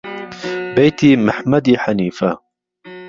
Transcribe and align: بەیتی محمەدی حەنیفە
بەیتی 0.75 1.11
محمەدی 1.27 1.79
حەنیفە 1.83 2.31